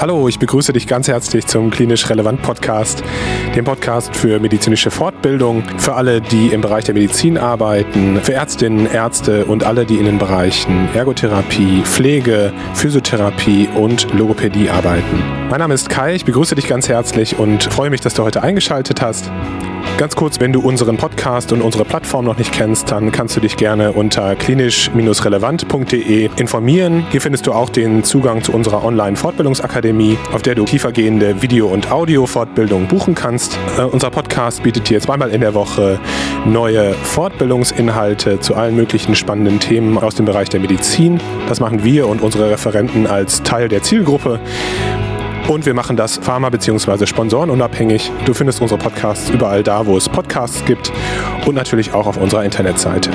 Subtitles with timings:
[0.00, 3.02] Hallo, ich begrüße dich ganz herzlich zum Klinisch Relevant Podcast,
[3.56, 8.86] dem Podcast für medizinische Fortbildung, für alle, die im Bereich der Medizin arbeiten, für Ärztinnen,
[8.86, 15.20] Ärzte und alle, die in den Bereichen Ergotherapie, Pflege, Physiotherapie und Logopädie arbeiten.
[15.50, 18.40] Mein Name ist Kai, ich begrüße dich ganz herzlich und freue mich, dass du heute
[18.40, 19.32] eingeschaltet hast.
[19.98, 23.40] Ganz kurz, wenn du unseren Podcast und unsere Plattform noch nicht kennst, dann kannst du
[23.40, 27.04] dich gerne unter klinisch-relevant.de informieren.
[27.10, 31.90] Hier findest du auch den Zugang zu unserer Online-Fortbildungsakademie, auf der du tiefergehende Video- und
[31.90, 33.58] Audio-Fortbildungen buchen kannst.
[33.76, 35.98] Äh, unser Podcast bietet dir zweimal in der Woche
[36.46, 41.20] neue Fortbildungsinhalte zu allen möglichen spannenden Themen aus dem Bereich der Medizin.
[41.48, 44.38] Das machen wir und unsere Referenten als Teil der Zielgruppe.
[45.48, 47.06] Und wir machen das Pharma- bzw.
[47.06, 48.12] Sponsorenunabhängig.
[48.26, 50.92] Du findest unsere Podcasts überall da, wo es Podcasts gibt
[51.46, 53.10] und natürlich auch auf unserer Internetseite.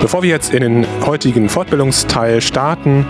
[0.00, 3.04] Bevor wir jetzt in den heutigen Fortbildungsteil starten,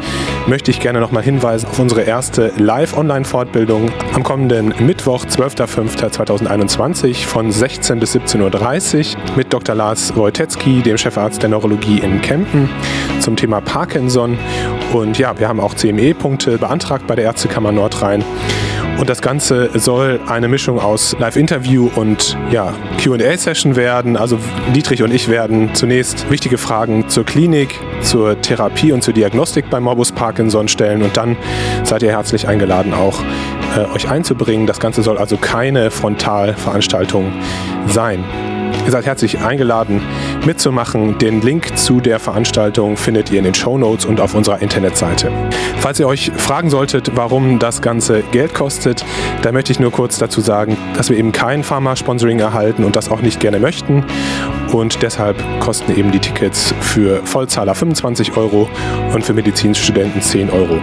[0.50, 8.00] möchte ich gerne nochmal hinweisen auf unsere erste Live-Online-Fortbildung am kommenden Mittwoch, 12.05.2021 von 16
[8.00, 9.76] bis 17.30 Uhr mit Dr.
[9.76, 12.68] Lars Wojtecki, dem Chefarzt der Neurologie in Kempen,
[13.20, 14.36] zum Thema Parkinson.
[14.92, 18.24] Und ja, wir haben auch CME-Punkte beantragt bei der Ärztekammer Nordrhein.
[19.00, 24.18] Und das Ganze soll eine Mischung aus Live-Interview und ja, QA-Session werden.
[24.18, 24.38] Also
[24.74, 29.80] Dietrich und ich werden zunächst wichtige Fragen zur Klinik, zur Therapie und zur Diagnostik bei
[29.80, 31.00] Morbus Parkinson stellen.
[31.00, 31.38] Und dann
[31.82, 33.22] seid ihr herzlich eingeladen, auch
[33.74, 34.66] äh, euch einzubringen.
[34.66, 37.32] Das Ganze soll also keine Frontalveranstaltung
[37.86, 38.22] sein.
[38.84, 40.02] Ihr seid herzlich eingeladen,
[40.46, 41.18] mitzumachen.
[41.18, 45.30] Den Link zu der Veranstaltung findet ihr in den Show Notes und auf unserer Internetseite.
[45.78, 49.04] Falls ihr euch fragen solltet, warum das Ganze Geld kostet,
[49.42, 53.10] da möchte ich nur kurz dazu sagen, dass wir eben kein Pharma-Sponsoring erhalten und das
[53.10, 54.04] auch nicht gerne möchten.
[54.72, 58.68] Und deshalb kosten eben die Tickets für Vollzahler 25 Euro
[59.12, 60.78] und für Medizinstudenten 10 Euro.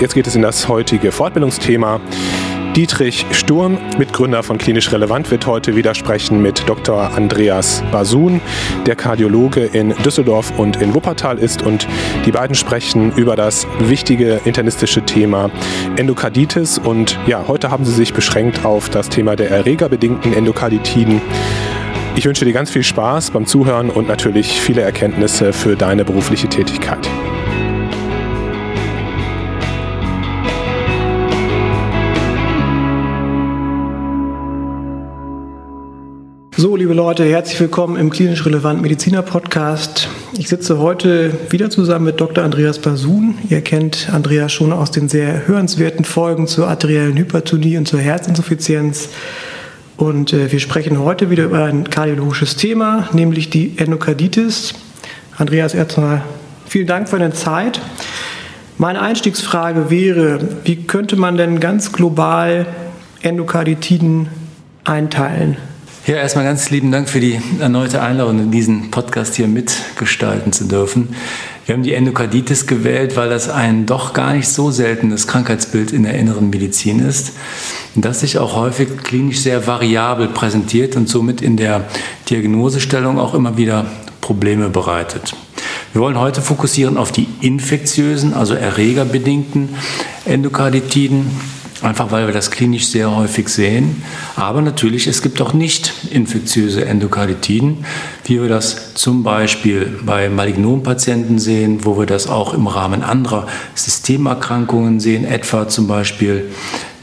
[0.00, 2.00] Jetzt geht es in das heutige Fortbildungsthema.
[2.76, 5.94] Dietrich Sturm, Mitgründer von Klinisch Relevant, wird heute wieder
[6.32, 7.10] mit Dr.
[7.14, 8.42] Andreas Basun,
[8.84, 11.62] der Kardiologe in Düsseldorf und in Wuppertal ist.
[11.62, 11.88] Und
[12.26, 15.50] die beiden sprechen über das wichtige internistische Thema
[15.96, 16.76] Endokarditis.
[16.76, 21.22] Und ja, heute haben sie sich beschränkt auf das Thema der erregerbedingten Endokarditiden.
[22.14, 26.48] Ich wünsche dir ganz viel Spaß beim Zuhören und natürlich viele Erkenntnisse für deine berufliche
[26.48, 27.08] Tätigkeit.
[36.58, 40.08] So, liebe Leute, herzlich willkommen im Klinisch Relevant Mediziner Podcast.
[40.38, 42.42] Ich sitze heute wieder zusammen mit Dr.
[42.42, 43.36] Andreas Basun.
[43.50, 49.10] Ihr kennt Andreas schon aus den sehr hörenswerten Folgen zur arteriellen Hypertonie und zur Herzinsuffizienz.
[49.98, 54.72] Und äh, wir sprechen heute wieder über ein kardiologisches Thema, nämlich die Endokarditis.
[55.36, 56.22] Andreas, erstmal
[56.66, 57.82] vielen Dank für deine Zeit.
[58.78, 62.64] Meine Einstiegsfrage wäre, wie könnte man denn ganz global
[63.20, 64.28] Endokarditiden
[64.84, 65.58] einteilen?
[66.06, 70.66] Ja, erstmal ganz lieben Dank für die erneute Einladung, in diesen Podcast hier mitgestalten zu
[70.66, 71.16] dürfen.
[71.64, 76.04] Wir haben die Endokarditis gewählt, weil das ein doch gar nicht so seltenes Krankheitsbild in
[76.04, 77.32] der inneren Medizin ist,
[77.96, 81.88] das sich auch häufig klinisch sehr variabel präsentiert und somit in der
[82.30, 83.86] Diagnosestellung auch immer wieder
[84.20, 85.34] Probleme bereitet.
[85.92, 89.70] Wir wollen heute fokussieren auf die infektiösen, also erregerbedingten
[90.24, 94.02] Endokarditiden Einfach weil wir das klinisch sehr häufig sehen.
[94.34, 97.84] Aber natürlich, es gibt auch nicht infektiöse Endokarditiden,
[98.24, 103.46] wie wir das zum Beispiel bei Malignompatienten sehen, wo wir das auch im Rahmen anderer
[103.74, 106.50] Systemerkrankungen sehen, etwa zum Beispiel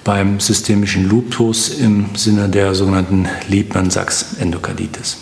[0.04, 5.18] beim systemischen Lupus im Sinne der sogenannten Liebmann-Sachs-Endokarditis.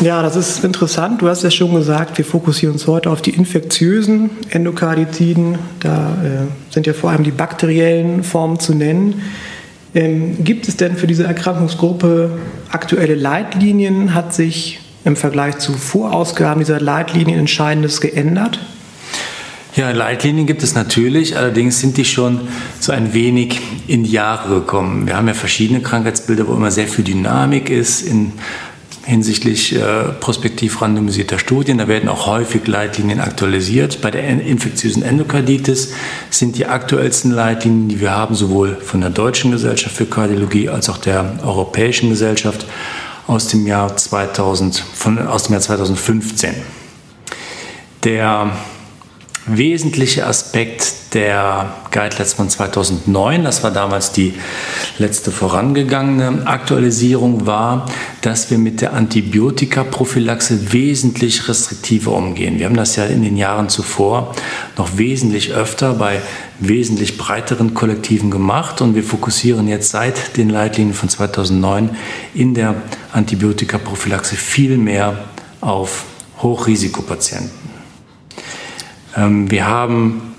[0.00, 1.22] Ja, das ist interessant.
[1.22, 5.58] Du hast ja schon gesagt, wir fokussieren uns heute auf die infektiösen Endokarditiden.
[5.80, 9.22] Da äh, sind ja vor allem die bakteriellen Formen zu nennen.
[9.94, 12.38] Ähm, gibt es denn für diese Erkrankungsgruppe
[12.70, 14.14] aktuelle Leitlinien?
[14.14, 18.58] Hat sich im Vergleich zu Vorausgaben dieser Leitlinien Entscheidendes geändert?
[19.76, 22.42] Ja, Leitlinien gibt es natürlich, allerdings sind die schon
[22.78, 25.06] so ein wenig in Jahre gekommen.
[25.08, 28.32] Wir haben ja verschiedene Krankheitsbilder, wo immer sehr viel Dynamik ist in
[29.04, 31.78] hinsichtlich äh, prospektiv randomisierter Studien.
[31.78, 34.00] Da werden auch häufig Leitlinien aktualisiert.
[34.00, 35.92] Bei der infektiösen Endokarditis
[36.30, 40.88] sind die aktuellsten Leitlinien, die wir haben, sowohl von der Deutschen Gesellschaft für Kardiologie als
[40.88, 42.66] auch der Europäischen Gesellschaft
[43.26, 46.54] aus dem Jahr, 2000, von, aus dem Jahr 2015.
[48.04, 48.50] Der
[49.46, 54.34] wesentliche Aspekt der Guidelines von 2009, das war damals die
[54.98, 57.86] letzte vorangegangene Aktualisierung, war,
[58.22, 62.58] dass wir mit der Antibiotikaprophylaxe wesentlich restriktiver umgehen.
[62.58, 64.34] Wir haben das ja in den Jahren zuvor
[64.76, 66.20] noch wesentlich öfter bei
[66.58, 71.90] wesentlich breiteren Kollektiven gemacht und wir fokussieren jetzt seit den Leitlinien von 2009
[72.34, 72.76] in der
[73.12, 75.24] Antibiotikaprophylaxe viel mehr
[75.60, 76.04] auf
[76.38, 77.73] Hochrisikopatienten.
[79.16, 80.34] Ähm, wir haben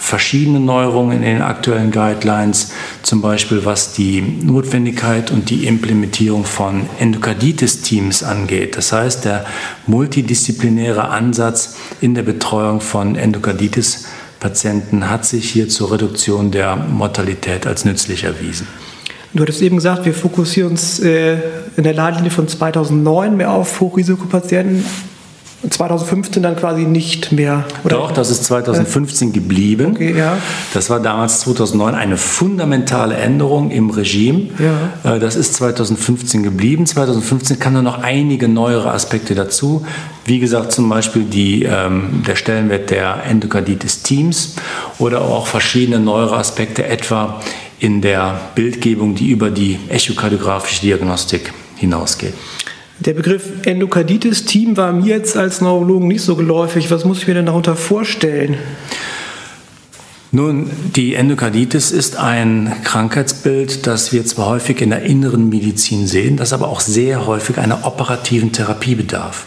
[0.00, 2.72] verschiedene Neuerungen in den aktuellen Guidelines,
[3.02, 8.78] zum Beispiel was die Notwendigkeit und die Implementierung von Endokarditis-Teams angeht.
[8.78, 9.44] Das heißt, der
[9.86, 17.84] multidisziplinäre Ansatz in der Betreuung von Endokarditis-Patienten hat sich hier zur Reduktion der Mortalität als
[17.84, 18.66] nützlich erwiesen.
[19.34, 21.36] Du hattest eben gesagt, wir fokussieren uns äh,
[21.76, 24.84] in der Leitlinie von 2009 mehr auf Hochrisikopatienten.
[25.68, 27.64] 2015 dann quasi nicht mehr.
[27.84, 27.96] Oder?
[27.96, 29.92] Doch, das ist 2015 geblieben.
[29.94, 30.38] Okay, ja.
[30.72, 34.48] Das war damals 2009 eine fundamentale Änderung im Regime.
[34.58, 35.16] Ja.
[35.16, 36.86] Äh, das ist 2015 geblieben.
[36.86, 39.84] 2015 kamen dann noch einige neuere Aspekte dazu.
[40.24, 44.56] Wie gesagt, zum Beispiel die, ähm, der Stellenwert der Endokarditis-Teams
[44.98, 47.40] oder auch verschiedene neuere Aspekte, etwa
[47.78, 52.34] in der Bildgebung, die über die echokardiografische Diagnostik hinausgeht.
[53.00, 56.90] Der Begriff Endokarditis-Team war mir jetzt als Neurologen nicht so geläufig.
[56.90, 58.58] Was muss ich mir denn darunter vorstellen?
[60.32, 66.36] Nun, die Endokarditis ist ein Krankheitsbild, das wir zwar häufig in der inneren Medizin sehen,
[66.36, 69.46] das aber auch sehr häufig einer operativen Therapie bedarf.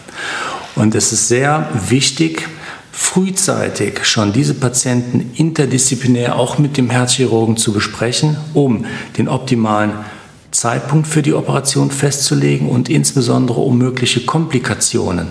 [0.76, 2.48] Und es ist sehr wichtig,
[2.92, 8.86] frühzeitig schon diese Patienten interdisziplinär auch mit dem Herzchirurgen zu besprechen, um
[9.18, 9.92] den optimalen
[10.54, 15.28] Zeitpunkt für die Operation festzulegen und insbesondere um mögliche Komplikationen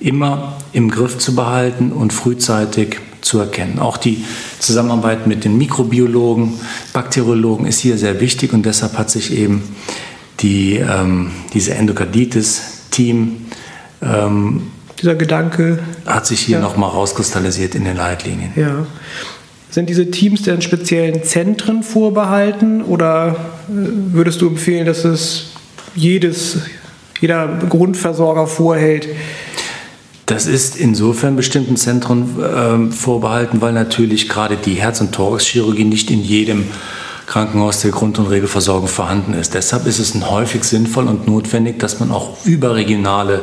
[0.00, 3.78] immer im Griff zu behalten und frühzeitig zu erkennen.
[3.78, 4.24] Auch die
[4.60, 6.54] Zusammenarbeit mit den Mikrobiologen,
[6.92, 9.62] Bakteriologen ist hier sehr wichtig und deshalb hat sich eben
[10.40, 13.46] die, ähm, diese Endokarditis-Team
[14.02, 14.62] ähm,
[15.00, 16.62] dieser Gedanke hat sich hier ja.
[16.62, 18.52] nochmal rauskristallisiert in den Leitlinien.
[18.56, 18.86] Ja.
[19.76, 23.36] Sind diese Teams denn speziellen Zentren vorbehalten oder
[23.68, 23.72] äh,
[24.10, 25.48] würdest du empfehlen, dass es
[25.94, 26.60] jedes,
[27.20, 29.06] jeder Grundversorger vorhält?
[30.24, 36.10] Das ist insofern bestimmten Zentren äh, vorbehalten, weil natürlich gerade die Herz- und Thoraxchirurgie nicht
[36.10, 36.64] in jedem
[37.26, 39.52] Krankenhaus der Grund- und Regelversorgung vorhanden ist.
[39.52, 43.42] Deshalb ist es häufig sinnvoll und notwendig, dass man auch überregionale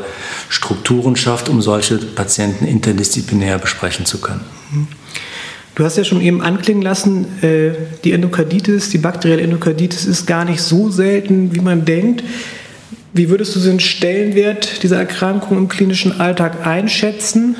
[0.50, 4.41] Strukturen schafft, um solche Patienten interdisziplinär besprechen zu können.
[4.71, 4.88] Mhm.
[5.75, 7.72] Du hast ja schon eben anklingen lassen, äh,
[8.04, 12.24] die Endokarditis, die bakterielle Endokarditis ist gar nicht so selten, wie man denkt.
[13.14, 17.56] Wie würdest du den Stellenwert dieser Erkrankung im klinischen Alltag einschätzen?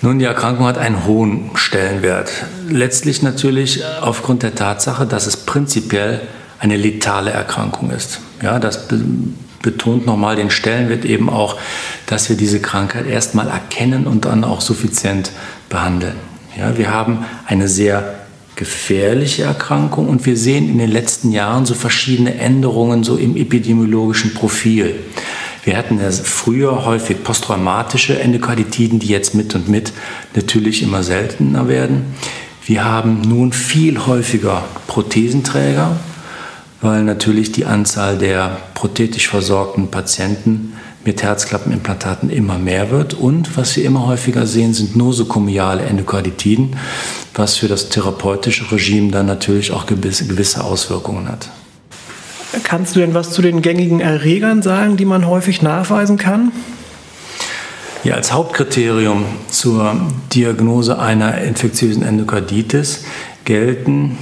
[0.00, 2.30] Nun, die Erkrankung hat einen hohen Stellenwert.
[2.68, 6.20] Letztlich natürlich aufgrund der Tatsache, dass es prinzipiell
[6.58, 8.18] eine letale Erkrankung ist.
[8.42, 8.88] Ja, das
[9.62, 11.56] betont nochmal den Stellenwert eben auch,
[12.06, 15.30] dass wir diese Krankheit erstmal erkennen und dann auch suffizient
[15.68, 16.31] behandeln.
[16.56, 18.14] Ja, wir haben eine sehr
[18.56, 24.34] gefährliche Erkrankung und wir sehen in den letzten Jahren so verschiedene Änderungen so im epidemiologischen
[24.34, 24.94] Profil.
[25.64, 29.92] Wir hatten ja früher häufig posttraumatische Endokarditiden, die jetzt mit und mit
[30.34, 32.14] natürlich immer seltener werden.
[32.66, 35.96] Wir haben nun viel häufiger Prothesenträger,
[36.80, 43.14] weil natürlich die Anzahl der prothetisch versorgten Patienten mit Herzklappenimplantaten immer mehr wird.
[43.14, 46.76] Und was wir immer häufiger sehen, sind nosokomiale Endokarditiden,
[47.34, 51.48] was für das therapeutische Regime dann natürlich auch gewisse Auswirkungen hat.
[52.64, 56.52] Kannst du denn was zu den gängigen Erregern sagen, die man häufig nachweisen kann?
[58.04, 59.96] Ja, als Hauptkriterium zur
[60.34, 63.04] Diagnose einer infektiösen Endokarditis
[63.44, 64.18] gelten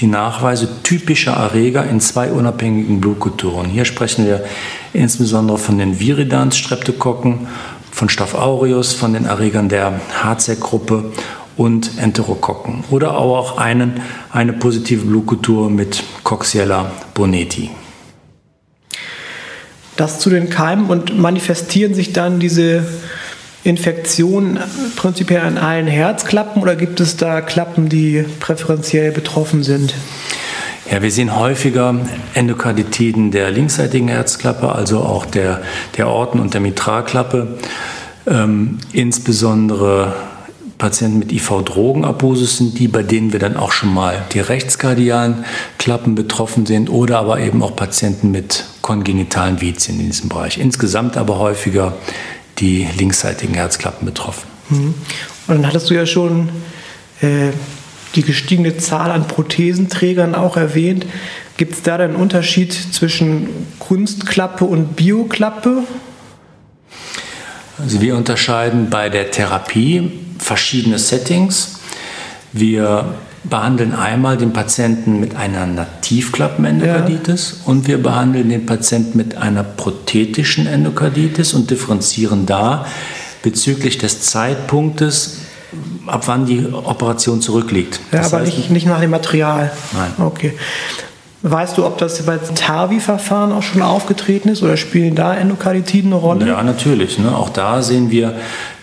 [0.00, 3.66] die Nachweise typischer Erreger in zwei unabhängigen Blutkulturen.
[3.68, 4.44] Hier sprechen wir
[4.92, 7.46] insbesondere von den Viridans, Streptokokken,
[7.90, 11.12] von Staph aureus, von den Erregern der HZ-Gruppe
[11.56, 17.70] und Enterokokken oder auch einen, eine positive Blutkultur mit Coxiella boneti.
[19.96, 22.86] Das zu den Keimen und manifestieren sich dann diese
[23.64, 24.60] Infektion
[24.94, 29.94] prinzipiell an allen Herzklappen oder gibt es da Klappen, die präferenziell betroffen sind?
[30.90, 31.94] Ja, wir sehen häufiger
[32.32, 35.60] Endokarditiden der linksseitigen Herzklappe, also auch der,
[35.98, 37.58] der Orten- und der Mitralklappe.
[38.26, 40.14] Ähm, insbesondere
[40.78, 45.44] Patienten mit IV-Drogenabusus sind die, bei denen wir dann auch schon mal die rechtskardialen
[45.76, 50.56] Klappen betroffen sind oder aber eben auch Patienten mit kongenitalen Vizien in diesem Bereich.
[50.56, 51.94] Insgesamt aber häufiger
[52.58, 54.48] die linksseitigen Herzklappen betroffen.
[54.70, 54.94] Mhm.
[55.48, 56.48] Und dann hattest du ja schon
[57.20, 57.50] äh,
[58.14, 61.06] die gestiegene Zahl an Prothesenträgern auch erwähnt.
[61.56, 63.48] Gibt es da einen Unterschied zwischen
[63.78, 65.82] Kunstklappe und Bioklappe?
[67.78, 71.80] Also wir unterscheiden bei der Therapie verschiedene Settings.
[72.52, 77.70] Wir behandeln einmal den Patienten mit einer Nativklappenendokarditis ja.
[77.70, 82.86] und wir behandeln den Patienten mit einer prothetischen Endokarditis und differenzieren da
[83.42, 85.40] bezüglich des Zeitpunktes,
[86.06, 88.00] ab wann die Operation zurückliegt.
[88.12, 89.70] Ja, das aber nicht, nicht nach dem Material.
[89.92, 90.26] Nein.
[90.26, 90.54] Okay.
[91.42, 96.20] Weißt du, ob das bei TAVI-Verfahren auch schon aufgetreten ist oder spielen da Endokarditiden eine
[96.20, 96.48] Rolle?
[96.48, 97.18] Ja, natürlich.
[97.18, 97.34] Ne?
[97.34, 98.34] Auch da sehen wir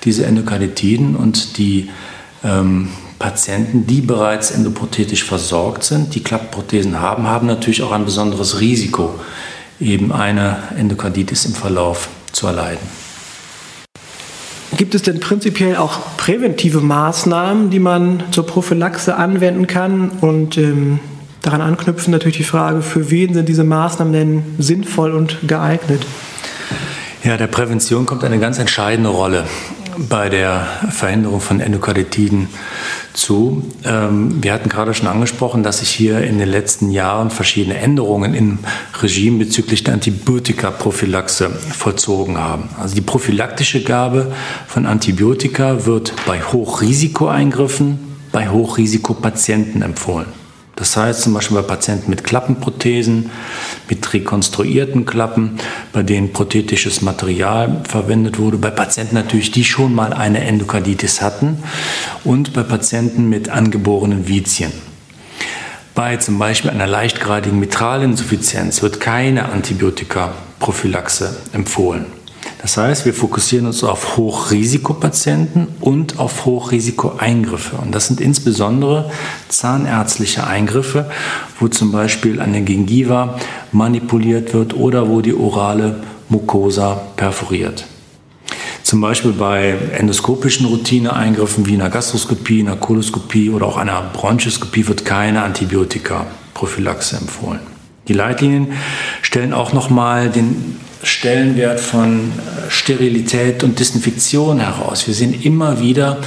[0.06, 1.90] diese Endokarditiden und die
[2.46, 2.90] ähm,
[3.20, 9.20] Patienten, die bereits endoprothetisch versorgt sind, die Klappprothesen haben, haben natürlich auch ein besonderes Risiko,
[9.82, 13.05] eben eine Endokarditis im Verlauf zu erleiden.
[14.78, 20.10] Gibt es denn prinzipiell auch präventive Maßnahmen, die man zur Prophylaxe anwenden kann?
[20.22, 21.00] Und ähm,
[21.42, 26.06] daran anknüpfen natürlich die Frage, für wen sind diese Maßnahmen denn sinnvoll und geeignet?
[27.24, 29.46] Ja, der Prävention kommt eine ganz entscheidende Rolle
[29.98, 32.48] bei der Verhinderung von Endokarditiden
[33.14, 33.64] zu.
[33.84, 38.34] Ähm, wir hatten gerade schon angesprochen, dass sich hier in den letzten Jahren verschiedene Änderungen
[38.34, 38.60] im
[39.02, 42.70] Regime bezüglich der Antibiotikaprophylaxe vollzogen haben.
[42.80, 44.34] Also die prophylaktische Gabe
[44.68, 48.00] von Antibiotika wird bei Hochrisikoeingriffen
[48.32, 50.28] bei Hochrisikopatienten empfohlen.
[50.76, 53.32] Das heißt zum Beispiel bei Patienten mit Klappenprothesen,
[53.90, 55.58] mit rekonstruierten Klappen,
[55.94, 61.64] bei denen prothetisches Material verwendet wurde, bei Patienten natürlich, die schon mal eine Endokarditis hatten
[62.26, 64.74] und bei Patienten mit angeborenen Vizien.
[65.94, 72.08] Bei zum Beispiel einer leichtgradigen Mitralinsuffizienz wird keine Antibiotika-Prophylaxe empfohlen.
[72.66, 77.76] Das heißt, wir fokussieren uns auf Hochrisikopatienten und auf Hochrisikoeingriffe.
[77.76, 79.12] Und das sind insbesondere
[79.50, 81.08] zahnärztliche Eingriffe,
[81.60, 83.38] wo zum Beispiel an der Gingiva
[83.72, 87.86] manipuliert wird oder wo die orale Mucosa perforiert.
[88.82, 95.06] Zum Beispiel bei endoskopischen Routineeingriffen wie einer Gastroskopie, einer Koloskopie oder auch einer Bronchoskopie wird
[95.06, 97.60] keine Antibiotika-Prophylaxe empfohlen.
[98.08, 98.74] Die Leitlinien
[99.36, 105.08] stellen auch nochmal den Stellenwert von äh, Sterilität und Desinfektion heraus.
[105.08, 106.20] Wir sehen immer wieder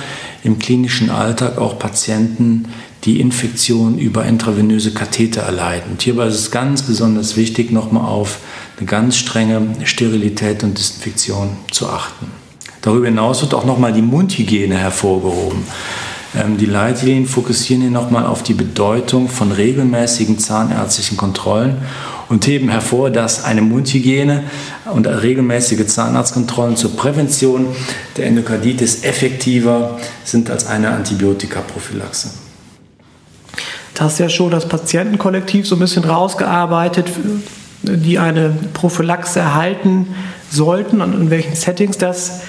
[0.45, 2.67] im klinischen Alltag auch Patienten,
[3.05, 5.93] die Infektionen über intravenöse Katheter erleiden.
[5.93, 8.41] Und hierbei ist es ganz besonders wichtig, nochmal auf
[8.77, 12.27] eine ganz strenge Sterilität und Desinfektion zu achten.
[12.83, 15.63] Darüber hinaus wird auch nochmal die Mundhygiene hervorgehoben.
[16.37, 21.79] Ähm, die Leitlinien fokussieren hier nochmal auf die Bedeutung von regelmäßigen zahnärztlichen Kontrollen
[22.29, 24.45] und heben hervor, dass eine Mundhygiene
[24.93, 27.69] und regelmäßige Zahnarztkontrollen zur Prävention
[28.17, 32.31] der Endokarditis effektiver sind als eine Antibiotikaprophylaxe.
[33.95, 37.07] Da hast ja schon das Patientenkollektiv so ein bisschen rausgearbeitet,
[37.83, 40.15] die eine Prophylaxe erhalten
[40.51, 42.43] sollten und in welchen Settings das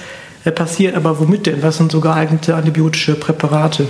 [0.44, 0.94] äh, passiert.
[0.94, 1.62] Aber womit denn?
[1.62, 3.88] Was sind so geeignete antibiotische Präparate?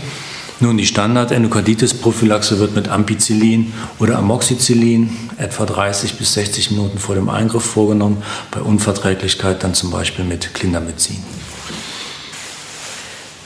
[0.62, 7.30] Nun, die Standard-Endokarditis-Prophylaxe wird mit Ampicillin oder Amoxicillin etwa 30 bis 60 Minuten vor dem
[7.30, 11.16] Eingriff vorgenommen, bei Unverträglichkeit dann zum Beispiel mit Clindamycin.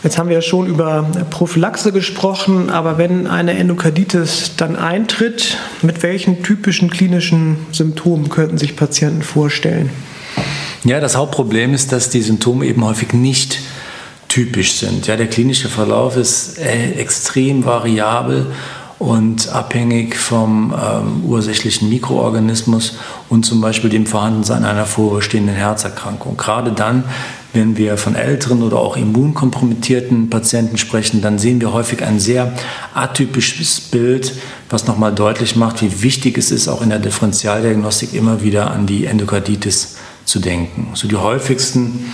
[0.03, 6.03] Jetzt haben wir ja schon über Prophylaxe gesprochen, aber wenn eine Endokarditis dann eintritt, mit
[6.03, 9.89] welchen typischen klinischen Symptomen könnten sich Patienten vorstellen?
[10.83, 13.61] Ja, das Hauptproblem ist, dass die Symptome eben häufig nicht
[14.35, 15.07] typisch sind.
[15.07, 18.47] Ja, der klinische Verlauf ist äh, extrem variabel
[18.99, 22.97] und abhängig vom ähm, ursächlichen Mikroorganismus
[23.29, 26.37] und zum Beispiel dem Vorhandensein einer vorstehenden Herzerkrankung.
[26.37, 27.05] Gerade dann,
[27.53, 32.55] wenn wir von älteren oder auch immunkompromittierten Patienten sprechen, dann sehen wir häufig ein sehr
[32.93, 34.33] atypisches Bild,
[34.69, 38.87] was nochmal deutlich macht, wie wichtig es ist, auch in der Differentialdiagnostik immer wieder an
[38.87, 40.89] die Endokarditis zu denken.
[40.95, 42.13] So die häufigsten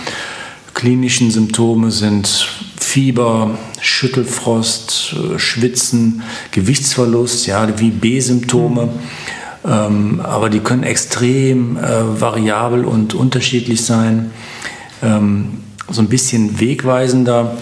[0.73, 2.47] klinischen Symptome sind
[2.79, 8.89] Fieber, Schüttelfrost, äh, Schwitzen, Gewichtsverlust, ja, wie B-Symptome.
[9.63, 14.31] Ähm, aber die können extrem äh, variabel und unterschiedlich sein.
[15.03, 15.59] Ähm,
[15.89, 17.57] so ein bisschen wegweisender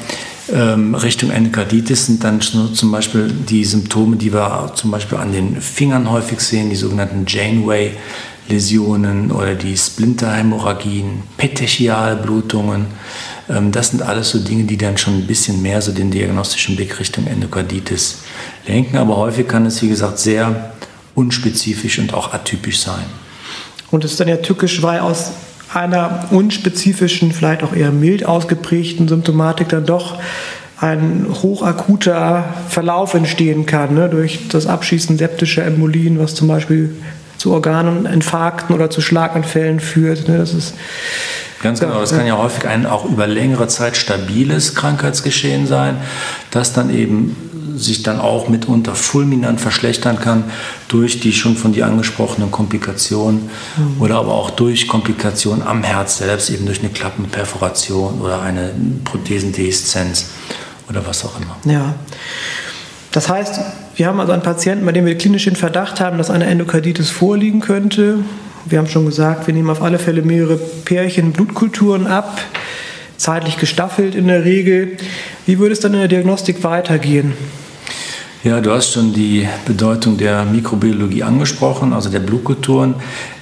[0.52, 5.62] ähm, Richtung Endokarditis sind dann zum Beispiel die Symptome, die wir zum Beispiel an den
[5.62, 7.92] Fingern häufig sehen, die sogenannten Janeway
[8.50, 12.88] Läsionen oder die Splinterhämorrhagien, Petechialblutungen.
[13.50, 16.76] Ähm, das sind alles so Dinge, die dann schon ein bisschen mehr so den diagnostischen
[16.76, 18.20] Blick Richtung Endokarditis
[18.68, 18.98] lenken.
[18.98, 20.72] Aber häufig kann es, wie gesagt, sehr
[21.16, 23.06] unspezifisch und auch atypisch sein.
[23.92, 25.32] Und es ist dann ja tückisch, weil aus
[25.74, 30.20] einer unspezifischen, vielleicht auch eher mild ausgeprägten Symptomatik dann doch
[30.80, 36.96] ein hochakuter Verlauf entstehen kann, ne, durch das Abschießen septischer Embolien, was zum Beispiel
[37.40, 40.28] zu Organinfarkten oder zu Schlaganfällen führt.
[40.28, 40.76] Ne, das ist
[41.62, 45.98] Ganz genau, das kann ja häufig ein auch über längere Zeit stabiles Krankheitsgeschehen sein,
[46.52, 47.36] das dann eben
[47.76, 50.46] sich dann auch mitunter fulminant verschlechtern kann
[50.88, 54.02] durch die schon von dir angesprochenen Komplikationen mhm.
[54.02, 58.72] oder aber auch durch Komplikationen am Herz selbst, eben durch eine Klappenperforation oder eine
[59.06, 60.28] Prothesendehiszenz
[60.90, 61.58] oder was auch immer.
[61.72, 61.96] Ja.
[63.12, 63.60] Das heißt,
[63.96, 67.10] wir haben also einen Patienten, bei dem wir klinisch den Verdacht haben, dass eine Endokarditis
[67.10, 68.20] vorliegen könnte.
[68.66, 72.40] Wir haben schon gesagt, wir nehmen auf alle Fälle mehrere Pärchen Blutkulturen ab,
[73.18, 74.98] zeitlich gestaffelt in der Regel.
[75.46, 77.34] Wie würde es dann in der Diagnostik weitergehen?
[78.44, 82.96] Ja, du hast schon die Bedeutung der Mikrobiologie angesprochen, also der Blutkulturen.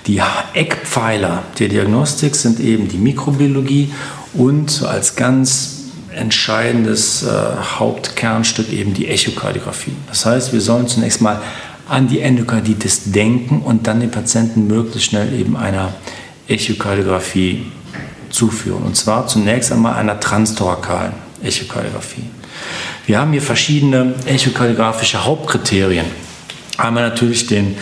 [0.08, 0.22] Die
[0.54, 3.94] Eckpfeiler der Diagnostik sind eben die Mikrobiologie
[4.34, 5.77] und als ganz
[6.18, 7.30] entscheidendes äh,
[7.80, 9.94] Hauptkernstück eben die Echokardiographie.
[10.08, 11.42] Das heißt, wir sollen zunächst mal
[11.88, 15.94] an die Endokarditis denken und dann den Patienten möglichst schnell eben einer
[16.48, 17.66] Echokardiographie
[18.30, 18.84] zuführen.
[18.84, 22.24] Und zwar zunächst einmal einer transtorakalen Echokardiographie.
[23.06, 26.06] Wir haben hier verschiedene echokardiografische Hauptkriterien.
[26.78, 27.78] Einmal natürlich den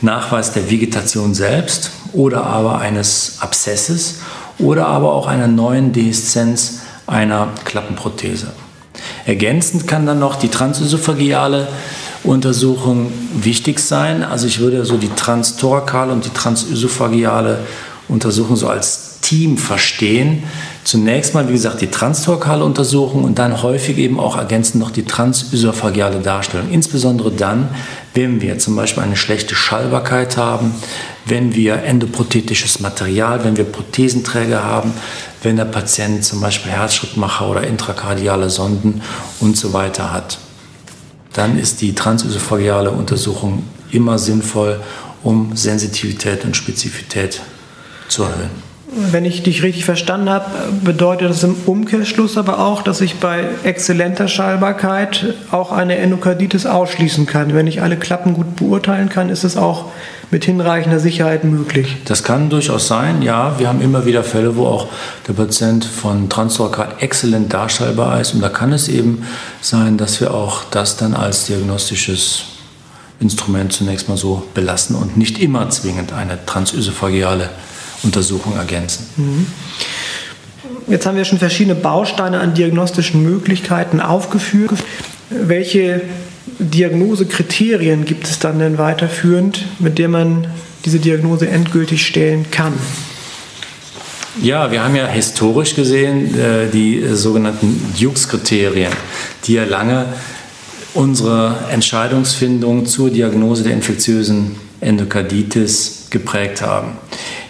[0.00, 4.20] Nachweis der Vegetation selbst oder aber eines Abszesses
[4.58, 8.48] oder aber auch einer neuen Dehiszenz einer Klappenprothese.
[9.26, 11.68] Ergänzend kann dann noch die transösophageale
[12.24, 14.22] Untersuchung wichtig sein.
[14.22, 17.60] Also ich würde so die transtorakale und die transösophageale
[18.08, 20.42] Untersuchung so als Team verstehen.
[20.84, 25.04] Zunächst mal, wie gesagt, die transtorkale Untersuchung und dann häufig eben auch ergänzend noch die
[25.04, 26.70] transösophageale Darstellung.
[26.70, 27.68] Insbesondere dann,
[28.14, 30.74] wenn wir zum Beispiel eine schlechte Schallbarkeit haben,
[31.26, 34.94] wenn wir endoprothetisches Material, wenn wir Prothesenträger haben,
[35.42, 39.02] wenn der Patient zum Beispiel Herzschrittmacher oder intrakardiale Sonden
[39.40, 40.38] und so weiter hat.
[41.32, 44.80] Dann ist die transösophageale Untersuchung immer sinnvoll,
[45.22, 47.40] um Sensitivität und Spezifität
[48.08, 48.68] zu erhöhen.
[48.90, 50.46] Wenn ich dich richtig verstanden habe,
[50.82, 57.26] bedeutet das im Umkehrschluss aber auch, dass ich bei exzellenter Schallbarkeit auch eine Endokarditis ausschließen
[57.26, 57.54] kann.
[57.54, 59.92] Wenn ich alle Klappen gut beurteilen kann, ist es auch
[60.30, 61.96] mit hinreichender Sicherheit möglich.
[62.04, 63.58] Das kann durchaus sein, ja.
[63.58, 64.88] Wir haben immer wieder Fälle, wo auch
[65.26, 68.34] der Patient von Transtorakal exzellent darstellbar ist.
[68.34, 69.24] Und da kann es eben
[69.60, 72.44] sein, dass wir auch das dann als diagnostisches
[73.20, 77.48] Instrument zunächst mal so belassen und nicht immer zwingend eine transösophageale
[78.02, 79.06] Untersuchung ergänzen.
[79.16, 79.46] Mhm.
[80.86, 84.72] Jetzt haben wir schon verschiedene Bausteine an diagnostischen Möglichkeiten aufgeführt.
[85.30, 86.02] Welche
[86.58, 90.46] Diagnosekriterien gibt es dann denn weiterführend, mit denen man
[90.84, 92.74] diese Diagnose endgültig stellen kann?
[94.40, 98.92] Ja, wir haben ja historisch gesehen äh, die sogenannten Dukes-Kriterien,
[99.44, 100.06] die ja lange
[100.94, 106.92] unsere Entscheidungsfindung zur Diagnose der infektiösen Endokarditis geprägt haben.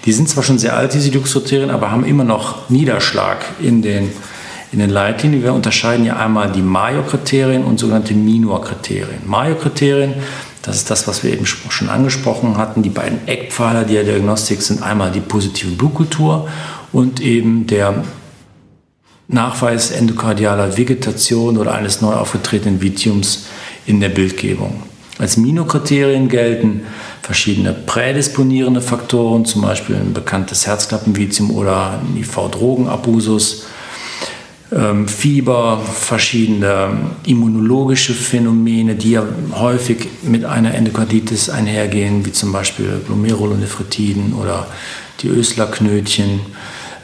[0.05, 4.11] Die sind zwar schon sehr alt, diese Dux-Kriterien, aber haben immer noch Niederschlag in den,
[4.73, 5.43] in den Leitlinien.
[5.43, 9.21] Wir unterscheiden ja einmal die Mayo-Kriterien und sogenannte Minor-Kriterien.
[9.27, 10.15] Mayo-Kriterien,
[10.63, 12.83] das ist das, was wir eben schon angesprochen hatten.
[12.83, 16.49] Die beiden Eckpfeiler der Diagnostik sind einmal die positive Blutkultur
[16.93, 18.05] und eben der
[19.29, 23.47] Nachweis endokardialer Vegetation oder eines neu aufgetretenen Vitiums
[23.87, 24.83] in der Bildgebung.
[25.19, 26.83] Als Minokriterien gelten
[27.23, 33.67] verschiedene prädisponierende Faktoren, zum Beispiel ein bekanntes Herzklappenvitium oder ein IV-Drogenabusus,
[34.71, 36.91] ähm, Fieber, verschiedene
[37.25, 44.67] immunologische Phänomene, die ja häufig mit einer Endokarditis einhergehen, wie zum Beispiel Glomerulonephritiden oder
[45.21, 46.41] die Öslerknötchen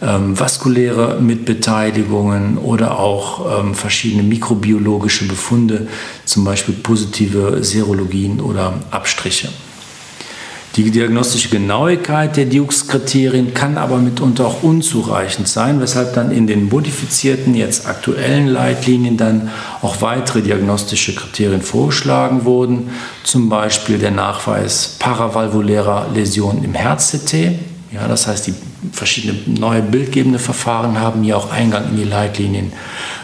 [0.02, 5.88] ähm, vaskuläre Mitbeteiligungen oder auch ähm, verschiedene mikrobiologische Befunde,
[6.24, 9.48] zum Beispiel positive Serologien oder Abstriche.
[10.76, 16.68] Die diagnostische Genauigkeit der Dukes-Kriterien kann aber mitunter auch unzureichend sein, weshalb dann in den
[16.68, 22.90] modifizierten, jetzt aktuellen Leitlinien dann auch weitere diagnostische Kriterien vorgeschlagen wurden,
[23.22, 27.52] zum Beispiel der Nachweis paravalvulärer Läsionen im Herz-CT.
[27.92, 28.54] Ja, das heißt, die
[28.90, 32.72] verschiedene neue bildgebende Verfahren haben hier auch Eingang in die Leitlinien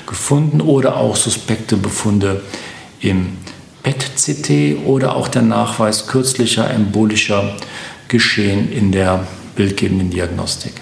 [0.07, 2.43] gefunden oder auch suspekte Befunde
[3.01, 3.37] im
[3.83, 7.57] PET-CT oder auch der Nachweis kürzlicher embolischer
[8.09, 10.73] Geschehen in der bildgebenden Diagnostik.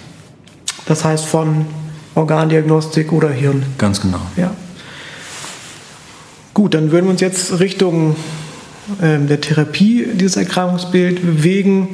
[0.87, 1.66] Das heißt von
[2.14, 3.64] Organdiagnostik oder Hirn.
[3.76, 4.20] Ganz genau.
[4.37, 4.52] Ja.
[6.54, 8.16] Gut, dann würden wir uns jetzt Richtung
[9.00, 11.90] äh, der Therapie dieses Erkrankungsbild bewegen.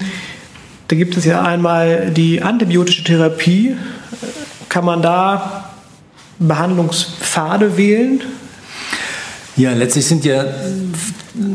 [0.88, 3.76] Da gibt es ja einmal die antibiotische Therapie.
[4.68, 5.70] Kann man da
[6.38, 8.22] Behandlungspfade wählen?
[9.56, 10.44] Ja, letztlich sind ja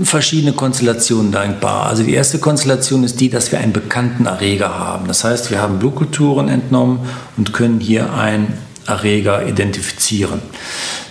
[0.04, 1.88] verschiedene Konstellationen denkbar.
[1.88, 5.08] Also die erste Konstellation ist die, dass wir einen bekannten Erreger haben.
[5.08, 7.00] Das heißt, wir haben Blutkulturen entnommen
[7.36, 8.54] und können hier einen
[8.88, 10.40] Erreger identifizieren.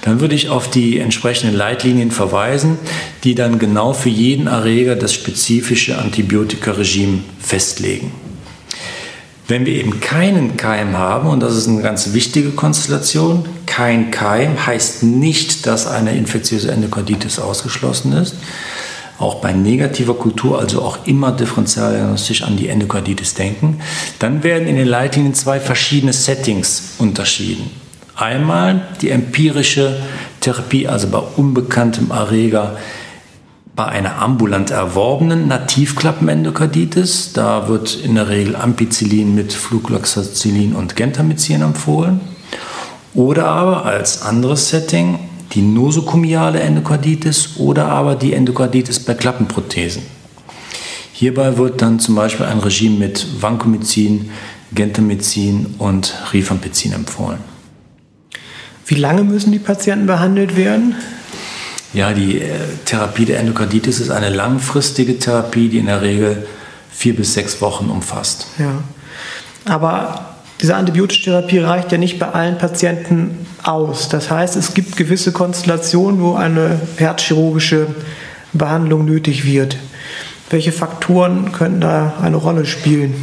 [0.03, 2.79] Dann würde ich auf die entsprechenden Leitlinien verweisen,
[3.23, 8.13] die dann genau für jeden Erreger das spezifische Antibiotikaregime festlegen.
[9.49, 14.67] Wenn wir eben keinen Keim haben, und das ist eine ganz wichtige Konstellation, kein Keim
[14.67, 18.35] heißt nicht, dass eine infektiöse Endokarditis ausgeschlossen ist.
[19.19, 23.81] Auch bei negativer Kultur, also auch immer differenzialdiagnostisch an die Endokarditis denken.
[24.19, 27.71] Dann werden in den Leitlinien zwei verschiedene Settings unterschieden.
[28.17, 29.97] Einmal die empirische
[30.41, 32.77] Therapie, also bei unbekanntem Erreger
[33.79, 41.63] bei einer ambulant erworbenen Nativklappenendokarditis, da wird in der Regel Ampicillin mit Flucloxacillin und Gentamicin
[41.63, 42.21] empfohlen.
[43.15, 45.21] Oder aber als anderes Setting
[45.53, 50.03] die nosokomiale Endokarditis oder aber die Endokarditis bei Klappenprothesen.
[51.13, 54.33] Hierbei wird dann zum Beispiel ein Regime mit Vancomycin,
[54.75, 57.39] Gentamicin und Rifampicin empfohlen.
[58.87, 60.97] Wie lange müssen die Patienten behandelt werden?
[61.95, 62.51] Ja, die äh,
[62.85, 66.47] Therapie der Endokarditis ist eine langfristige Therapie, die in der Regel
[66.91, 68.47] vier bis sechs Wochen umfasst.
[68.59, 68.83] Ja,
[69.65, 74.09] aber diese antibiotische Therapie reicht ja nicht bei allen Patienten aus.
[74.09, 77.87] Das heißt, es gibt gewisse Konstellationen, wo eine herzchirurgische
[78.53, 79.77] Behandlung nötig wird.
[80.51, 83.15] Welche Faktoren können da eine Rolle spielen?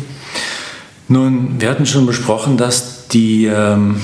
[1.08, 4.01] Nun, wir hatten schon besprochen, dass die ähm,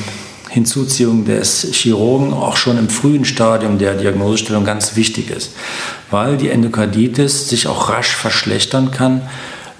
[0.52, 5.52] Hinzuziehung des Chirurgen auch schon im frühen Stadium der Diagnosestellung ganz wichtig ist,
[6.10, 9.22] weil die Endokarditis sich auch rasch verschlechtern kann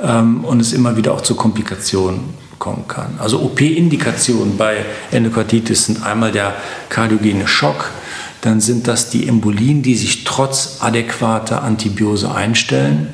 [0.02, 2.22] ähm, und es immer wieder auch zu Komplikationen
[2.58, 3.16] kommen kann.
[3.20, 6.56] Also OP-Indikationen bei Endokarditis sind einmal der
[6.88, 7.92] kardiogene Schock,
[8.40, 13.10] dann sind das die Embolien, die sich trotz adäquater Antibiose einstellen.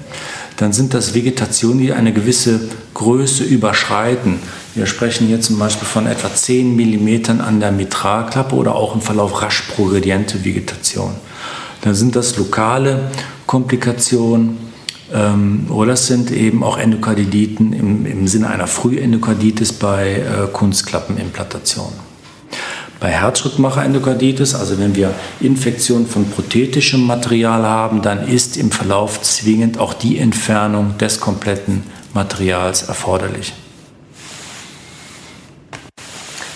[0.57, 2.59] Dann sind das Vegetationen, die eine gewisse
[2.95, 4.39] Größe überschreiten.
[4.73, 9.01] Wir sprechen hier zum Beispiel von etwa 10 mm an der Mitralklappe oder auch im
[9.01, 11.11] Verlauf rasch progrediente Vegetation.
[11.81, 13.11] Dann sind das lokale
[13.45, 14.57] Komplikationen
[15.13, 22.07] ähm, oder es sind eben auch Endokarditiden im, im Sinne einer Frühendokarditis bei äh, Kunstklappenimplantationen.
[22.99, 29.79] Bei Herzschrittmacher-Endokarditis, also wenn wir Infektionen von prothetischem Material haben, dann ist im Verlauf zwingend
[29.79, 31.83] auch die Entfernung des kompletten
[32.13, 33.53] Materials erforderlich.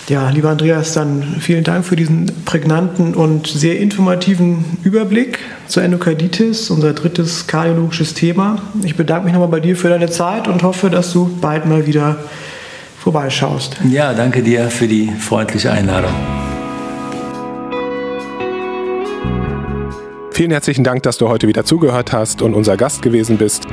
[0.08, 6.70] Ja, lieber Andreas, dann vielen Dank für diesen prägnanten und sehr informativen Überblick zur Endokarditis,
[6.70, 8.60] unser drittes kardiologisches Thema.
[8.82, 11.86] Ich bedanke mich nochmal bei dir für deine Zeit und hoffe, dass du bald mal
[11.86, 12.18] wieder
[13.02, 13.78] vorbeischaust.
[13.88, 16.12] Ja, danke dir für die freundliche Einladung.
[20.30, 23.66] Vielen herzlichen Dank, dass du heute wieder zugehört hast und unser Gast gewesen bist.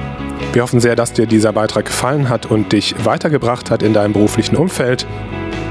[0.51, 4.13] Wir hoffen sehr, dass dir dieser Beitrag gefallen hat und dich weitergebracht hat in deinem
[4.13, 5.05] beruflichen Umfeld.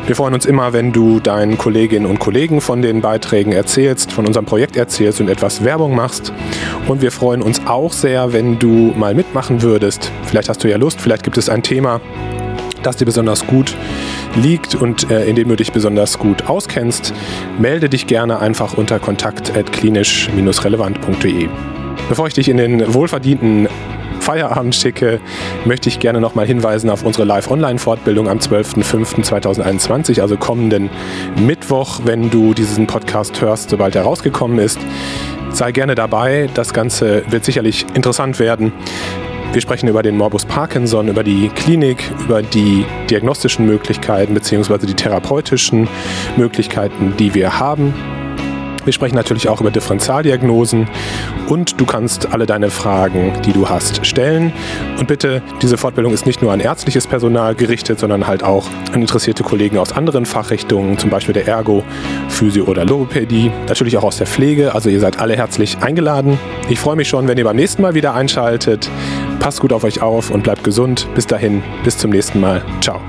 [0.07, 4.25] Wir freuen uns immer, wenn du deinen Kolleginnen und Kollegen von den Beiträgen erzählst, von
[4.25, 6.33] unserem Projekt erzählst und etwas Werbung machst.
[6.87, 10.13] Und wir freuen uns auch sehr, wenn du mal mitmachen würdest.
[10.23, 12.01] Vielleicht hast du ja Lust, vielleicht gibt es ein Thema,
[12.89, 13.77] das dir besonders gut
[14.35, 17.15] liegt und äh, in dem du dich besonders gut auskennst.
[17.59, 21.49] Melde dich gerne einfach unter kontakt.klinisch-relevant.de.
[22.09, 23.69] Bevor ich dich in den wohlverdienten
[24.21, 25.21] Feierabend schicke,
[25.65, 30.91] möchte ich gerne nochmal hinweisen auf unsere Live-Online-Fortbildung am 12.05.2021, also kommenden
[31.37, 34.79] Mittwoch, wenn du diesen Podcast hörst, sobald er rausgekommen ist.
[35.51, 38.73] Sei gerne dabei, das Ganze wird sicherlich interessant werden.
[39.53, 44.87] Wir sprechen über den Morbus Parkinson, über die Klinik, über die diagnostischen Möglichkeiten bzw.
[44.87, 45.89] die therapeutischen
[46.37, 47.95] Möglichkeiten, die wir haben
[48.89, 50.89] wir sprechen natürlich auch über Differentialdiagnosen
[51.47, 54.51] und du kannst alle deine Fragen, die du hast, stellen.
[54.99, 59.03] Und bitte, diese Fortbildung ist nicht nur an ärztliches Personal gerichtet, sondern halt auch an
[59.03, 61.85] interessierte Kollegen aus anderen Fachrichtungen, zum Beispiel der Ergo,
[62.31, 64.75] Physio oder Logopädie, natürlich auch aus der Pflege.
[64.75, 66.39] Also ihr seid alle herzlich eingeladen.
[66.71, 68.89] Ich freue mich schon, wenn ihr beim nächsten Mal wieder einschaltet.
[69.41, 71.09] Passt gut auf euch auf und bleibt gesund.
[71.15, 72.65] Bis dahin, bis zum nächsten Mal.
[72.81, 73.01] Ciao.